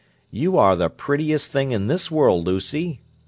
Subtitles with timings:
[0.31, 3.01] "You are the prettiest thing in this world, Lucy!"